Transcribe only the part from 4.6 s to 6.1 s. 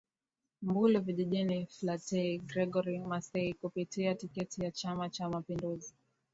ya Chama cha mapinduzi